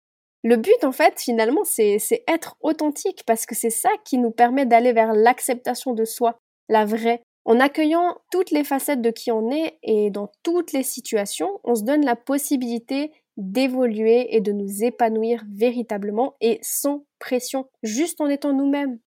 Le 0.46 0.56
but 0.56 0.84
en 0.84 0.92
fait 0.92 1.18
finalement 1.18 1.64
c'est 1.64 1.98
être 2.28 2.56
authentique 2.60 3.24
parce 3.26 3.46
que 3.46 3.56
c'est 3.56 3.68
ça 3.68 3.88
qui 4.04 4.16
nous 4.16 4.30
permet 4.30 4.64
d'aller 4.64 4.92
vers 4.92 5.12
l'acceptation 5.12 5.92
de 5.92 6.04
soi, 6.04 6.38
la 6.68 6.84
vraie, 6.84 7.20
en 7.44 7.58
accueillant 7.58 8.16
toutes 8.30 8.52
les 8.52 8.62
facettes 8.62 9.02
de 9.02 9.10
qui 9.10 9.32
on 9.32 9.50
est 9.50 9.76
et 9.82 10.08
dans 10.10 10.30
toutes 10.44 10.70
les 10.70 10.84
situations, 10.84 11.58
on 11.64 11.74
se 11.74 11.82
donne 11.82 12.04
la 12.04 12.14
possibilité 12.14 13.10
d'évoluer 13.36 14.36
et 14.36 14.40
de 14.40 14.52
nous 14.52 14.84
épanouir 14.84 15.42
véritablement 15.52 16.36
et 16.40 16.60
sans 16.62 17.04
pression, 17.18 17.68
juste 17.82 18.20
en 18.20 18.28
étant 18.28 18.52
nous-mêmes. 18.52 19.00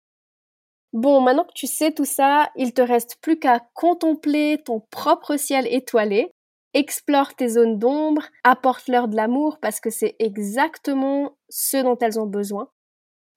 Bon, 0.93 1.21
maintenant 1.21 1.45
que 1.45 1.55
tu 1.55 1.69
sais 1.69 1.93
tout 1.93 2.05
ça, 2.05 2.51
il 2.57 2.75
te 2.75 2.83
reste 2.83 3.17
plus 3.21 3.39
qu'à 3.39 3.61
contempler 3.75 4.61
ton 4.65 4.81
propre 4.91 5.37
ciel 5.37 5.69
étoilé, 5.71 6.33
explore 6.75 7.35
tes 7.35 7.49
zones 7.49 7.79
d'ombre, 7.79 8.23
apporte-leur 8.45 9.09
de 9.09 9.17
l'amour 9.17 9.59
parce 9.61 9.81
que 9.81 9.91
c'est 9.91 10.17
exactement 10.19 11.37
ce 11.49 11.79
dont 11.79 11.99
elles 11.99 12.21
ont 12.21 12.27
besoin, 12.27 12.71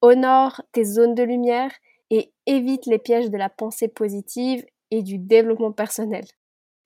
honore 0.02 0.62
tes 0.72 0.84
zones 0.84 1.16
de 1.16 1.24
lumière 1.24 1.72
et 2.10 2.34
évite 2.46 2.86
les 2.86 3.00
pièges 3.00 3.30
de 3.30 3.38
la 3.38 3.50
pensée 3.50 3.88
positive 3.88 4.66
et 4.92 5.02
du 5.02 5.18
développement 5.18 5.72
personnel. 5.72 6.26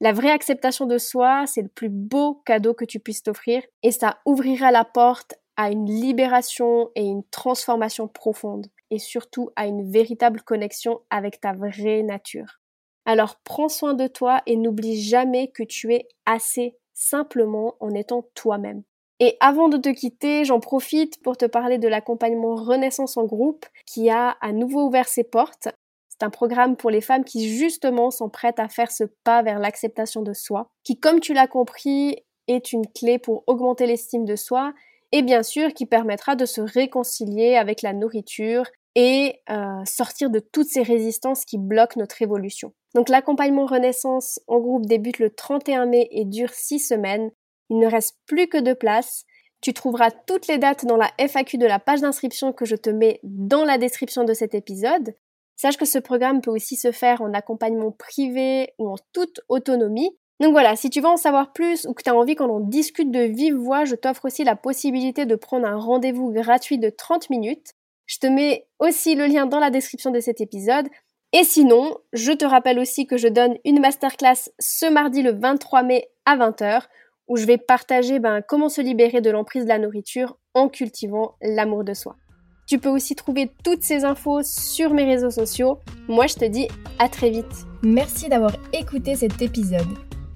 La 0.02 0.12
vraie 0.12 0.32
acceptation 0.32 0.86
de 0.86 0.98
soi, 0.98 1.46
c'est 1.48 1.62
le 1.62 1.70
plus 1.70 1.90
beau 1.90 2.42
cadeau 2.46 2.74
que 2.74 2.86
tu 2.86 3.00
puisses 3.00 3.24
t'offrir 3.24 3.64
et 3.82 3.92
ça 3.92 4.20
ouvrira 4.26 4.72
la 4.72 4.86
porte 4.86 5.36
à 5.56 5.72
une 5.72 5.86
libération 5.86 6.92
et 6.96 7.04
une 7.04 7.24
transformation 7.32 8.08
profonde 8.08 8.68
et 8.92 9.00
surtout 9.00 9.50
à 9.56 9.66
une 9.66 9.90
véritable 9.90 10.42
connexion 10.42 11.02
avec 11.10 11.40
ta 11.40 11.54
vraie 11.54 12.04
nature. 12.04 12.60
Alors 13.06 13.38
prends 13.44 13.70
soin 13.70 13.94
de 13.94 14.08
toi 14.08 14.42
et 14.46 14.58
n'oublie 14.58 15.02
jamais 15.02 15.48
que 15.50 15.64
tu 15.64 15.94
es 15.94 16.08
assez 16.26 16.76
simplement 16.94 17.76
en 17.80 17.92
étant 17.92 18.28
toi-même. 18.34 18.84
Et 19.20 19.38
avant 19.40 19.70
de 19.70 19.78
te 19.78 19.90
quitter, 19.90 20.44
j'en 20.44 20.60
profite 20.60 21.22
pour 21.22 21.38
te 21.38 21.46
parler 21.46 21.78
de 21.78 21.88
l'accompagnement 21.88 22.56
Renaissance 22.56 23.16
en 23.16 23.24
groupe 23.24 23.66
qui 23.86 24.10
a 24.10 24.36
à 24.42 24.52
nouveau 24.52 24.88
ouvert 24.88 25.08
ses 25.08 25.24
portes. 25.24 25.70
C'est 26.10 26.24
un 26.24 26.30
programme 26.30 26.76
pour 26.76 26.90
les 26.90 27.02
femmes 27.02 27.24
qui 27.24 27.50
justement 27.50 28.12
sont 28.12 28.30
prêtes 28.30 28.60
à 28.60 28.68
faire 28.68 28.92
ce 28.92 29.04
pas 29.24 29.42
vers 29.42 29.60
l'acceptation 29.60 30.22
de 30.22 30.34
soi, 30.34 30.70
qui 30.84 31.00
comme 31.00 31.20
tu 31.20 31.34
l'as 31.34 31.48
compris 31.48 32.18
est 32.48 32.74
une 32.74 32.88
clé 32.88 33.20
pour 33.20 33.44
augmenter 33.48 33.86
l'estime 33.86 34.26
de 34.26 34.36
soi 34.36 34.74
et 35.12 35.22
bien 35.22 35.44
sûr 35.44 35.74
qui 35.74 35.86
permettra 35.86 36.36
de 36.36 36.46
se 36.46 36.62
réconcilier 36.62 37.56
avec 37.56 37.82
la 37.82 37.94
nourriture 37.94 38.66
et 38.96 39.42
euh, 39.50 39.84
sortir 39.86 40.30
de 40.30 40.40
toutes 40.40 40.70
ces 40.70 40.82
résistances 40.82 41.46
qui 41.46 41.58
bloquent 41.58 42.00
notre 42.00 42.22
évolution. 42.22 42.74
Donc 42.94 43.10
l'accompagnement 43.10 43.66
Renaissance 43.66 44.40
en 44.48 44.60
groupe 44.60 44.86
débute 44.86 45.20
le 45.20 45.30
31 45.30 45.86
mai 45.86 46.08
et 46.12 46.24
dure 46.26 46.52
6 46.52 46.80
semaines. 46.80 47.32
Il 47.70 47.80
ne 47.80 47.88
reste 47.88 48.18
plus 48.26 48.48
que 48.48 48.58
deux 48.58 48.76
places. 48.76 49.26
Tu 49.62 49.74
trouveras 49.74 50.12
toutes 50.12 50.48
les 50.48 50.58
dates 50.58 50.86
dans 50.86 50.96
la 50.96 51.12
FAQ 51.18 51.58
de 51.58 51.66
la 51.66 51.80
page 51.80 52.02
d'inscription 52.02 52.54
que 52.54 52.66
je 52.66 52.76
te 52.76 52.90
mets 52.90 53.20
dans 53.24 53.66
la 53.66 53.78
description 53.78 54.24
de 54.24 54.34
cet 54.34 54.54
épisode. 54.54 55.16
Sache 55.58 55.78
que 55.78 55.86
ce 55.86 56.00
programme 56.00 56.42
peut 56.42 56.52
aussi 56.52 56.76
se 56.76 56.92
faire 56.92 57.22
en 57.22 57.34
accompagnement 57.34 57.92
privé 57.92 58.74
ou 58.78 58.90
en 58.90 58.96
toute 59.14 59.42
autonomie. 59.50 60.16
Donc 60.42 60.52
voilà, 60.52 60.76
si 60.76 60.90
tu 60.90 61.00
veux 61.00 61.08
en 61.08 61.18
savoir 61.18 61.54
plus 61.54 61.86
ou 61.86 61.94
que 61.94 62.04
tu 62.04 62.10
as 62.10 62.16
envie 62.16 62.36
qu'on 62.36 62.50
en 62.50 62.60
discute 62.60 63.10
de 63.10 63.22
vive 63.22 63.56
voix, 63.56 63.86
je 63.86 63.96
t'offre 63.96 64.26
aussi 64.26 64.44
la 64.44 64.58
possibilité 64.58 65.26
de 65.26 65.36
prendre 65.36 65.66
un 65.66 65.78
rendez-vous 65.78 66.32
gratuit 66.32 66.78
de 66.78 66.90
30 66.90 67.30
minutes. 67.30 67.74
Je 68.06 68.20
te 68.20 68.28
mets 68.28 68.68
aussi 68.80 69.16
le 69.16 69.26
lien 69.26 69.46
dans 69.46 69.60
la 69.60 69.70
description 69.70 70.12
de 70.12 70.20
cet 70.20 70.42
épisode. 70.42 70.88
Et 71.34 71.44
sinon, 71.44 71.98
je 72.14 72.32
te 72.32 72.46
rappelle 72.46 72.80
aussi 72.80 73.08
que 73.08 73.18
je 73.18 73.28
donne 73.28 73.58
une 73.66 73.82
masterclass 73.82 74.52
ce 74.60 74.90
mardi 74.90 75.22
le 75.22 75.32
23 75.32 75.84
mai 75.84 76.08
à 76.26 76.38
20h 76.38 76.84
où 77.28 77.38
je 77.38 77.46
vais 77.46 77.58
partager 77.58 78.20
ben, 78.20 78.42
comment 78.42 78.70
se 78.70 78.82
libérer 78.82 79.22
de 79.22 79.32
l'emprise 79.32 79.64
de 79.64 79.70
la 79.70 79.80
nourriture 79.80 80.38
en 80.54 80.70
cultivant 80.70 81.36
l'amour 81.42 81.84
de 81.84 81.94
soi. 81.94 82.16
Tu 82.68 82.80
peux 82.80 82.90
aussi 82.90 83.16
trouver 83.16 83.52
toutes 83.64 83.84
ces 83.84 84.06
infos 84.06 84.42
sur 84.44 84.94
mes 84.94 85.06
réseaux 85.06 85.30
sociaux. 85.30 85.80
Moi, 86.08 86.26
je 86.28 86.36
te 86.36 86.46
dis 86.46 86.68
à 86.98 87.10
très 87.10 87.30
vite. 87.30 87.66
Merci 87.84 88.28
d'avoir 88.28 88.56
écouté 88.74 89.16
cet 89.16 89.42
épisode. 89.42 89.88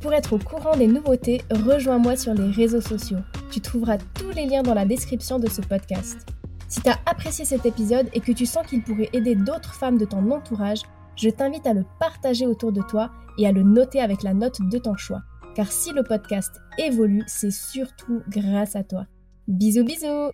Pour 0.01 0.13
être 0.13 0.33
au 0.33 0.39
courant 0.39 0.77
des 0.77 0.87
nouveautés, 0.87 1.41
rejoins-moi 1.49 2.15
sur 2.15 2.33
les 2.33 2.51
réseaux 2.51 2.81
sociaux. 2.81 3.17
Tu 3.51 3.61
trouveras 3.61 3.97
tous 3.97 4.29
les 4.29 4.45
liens 4.45 4.63
dans 4.63 4.75
la 4.75 4.85
description 4.85 5.39
de 5.39 5.49
ce 5.49 5.61
podcast. 5.61 6.38
Si 6.69 6.81
tu 6.81 6.89
as 6.89 6.99
apprécié 7.07 7.45
cet 7.45 7.65
épisode 7.65 8.09
et 8.13 8.19
que 8.19 8.31
tu 8.31 8.45
sens 8.45 8.65
qu'il 8.65 8.83
pourrait 8.83 9.09
aider 9.11 9.33
d'autres 9.33 9.73
femmes 9.73 9.97
de 9.97 10.05
ton 10.05 10.29
entourage, 10.29 10.83
je 11.15 11.29
t'invite 11.29 11.65
à 11.65 11.73
le 11.73 11.83
partager 11.99 12.45
autour 12.45 12.71
de 12.71 12.81
toi 12.81 13.09
et 13.39 13.47
à 13.47 13.51
le 13.51 13.63
noter 13.63 13.99
avec 13.99 14.21
la 14.21 14.35
note 14.35 14.61
de 14.61 14.77
ton 14.77 14.95
choix. 14.95 15.23
Car 15.55 15.71
si 15.71 15.91
le 15.91 16.03
podcast 16.03 16.61
évolue, 16.77 17.23
c'est 17.25 17.51
surtout 17.51 18.21
grâce 18.29 18.75
à 18.75 18.83
toi. 18.83 19.07
Bisous 19.47 19.83
bisous 19.83 20.31